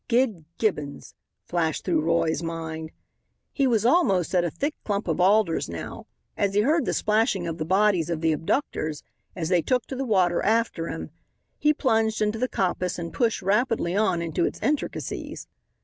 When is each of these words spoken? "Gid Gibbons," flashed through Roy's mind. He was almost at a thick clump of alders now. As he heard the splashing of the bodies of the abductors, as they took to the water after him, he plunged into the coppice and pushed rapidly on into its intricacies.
"Gid 0.07 0.45
Gibbons," 0.57 1.13
flashed 1.45 1.85
through 1.85 2.01
Roy's 2.01 2.41
mind. 2.41 2.89
He 3.53 3.67
was 3.67 3.85
almost 3.85 4.33
at 4.33 4.43
a 4.43 4.49
thick 4.49 4.73
clump 4.83 5.07
of 5.07 5.21
alders 5.21 5.69
now. 5.69 6.07
As 6.35 6.55
he 6.55 6.61
heard 6.61 6.85
the 6.85 6.93
splashing 6.95 7.45
of 7.45 7.59
the 7.59 7.65
bodies 7.65 8.09
of 8.09 8.21
the 8.21 8.31
abductors, 8.31 9.03
as 9.35 9.49
they 9.49 9.61
took 9.61 9.85
to 9.85 9.95
the 9.95 10.03
water 10.03 10.41
after 10.41 10.87
him, 10.87 11.11
he 11.59 11.71
plunged 11.71 12.19
into 12.19 12.39
the 12.39 12.49
coppice 12.49 12.97
and 12.97 13.13
pushed 13.13 13.43
rapidly 13.43 13.95
on 13.95 14.23
into 14.23 14.43
its 14.43 14.59
intricacies. 14.63 15.45